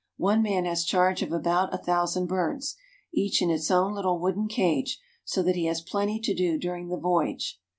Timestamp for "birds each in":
2.25-3.51